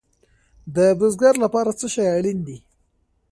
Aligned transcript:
د 0.75 0.77
بزګر 0.99 1.35
لپاره 1.43 1.71
څه 1.79 1.87
شی 1.93 2.05
اړین 2.15 2.39
دی؟ 2.47 2.57